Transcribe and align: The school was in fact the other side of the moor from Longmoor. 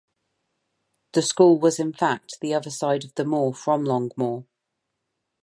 The 1.13 1.21
school 1.21 1.59
was 1.59 1.77
in 1.79 1.93
fact 1.93 2.39
the 2.41 2.55
other 2.55 2.71
side 2.71 3.03
of 3.03 3.13
the 3.13 3.23
moor 3.23 3.53
from 3.53 3.85
Longmoor. 3.85 4.45